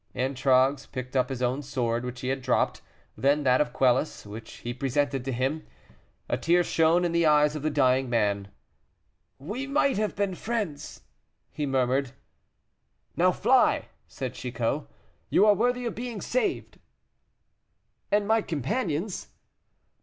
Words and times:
Antragues 0.15 0.87
picked 0.87 1.15
up 1.15 1.29
his 1.29 1.43
own 1.43 1.61
sword, 1.61 2.03
which 2.03 2.21
he 2.21 2.29
had 2.29 2.41
dropped, 2.41 2.81
then 3.15 3.43
that 3.43 3.61
of 3.61 3.71
Quelus, 3.71 4.25
which 4.25 4.53
he 4.61 4.73
presented 4.73 5.23
to 5.23 5.31
him. 5.31 5.63
A 6.27 6.39
tear 6.39 6.63
shone 6.63 7.05
in 7.05 7.11
the 7.11 7.27
eyes 7.27 7.55
of 7.55 7.61
the 7.61 7.69
dying 7.69 8.09
man. 8.09 8.47
"We 9.37 9.67
might 9.67 9.97
have 9.99 10.15
been 10.15 10.33
friends," 10.33 11.01
he 11.51 11.67
murmured. 11.67 12.13
"Now 13.15 13.31
fly," 13.31 13.89
said 14.07 14.33
Chicot; 14.33 14.87
"you 15.29 15.45
are 15.45 15.53
worthy 15.53 15.85
of 15.85 15.93
being 15.93 16.19
saved." 16.19 16.79
"And 18.11 18.27
my 18.27 18.41
companions?" 18.41 19.27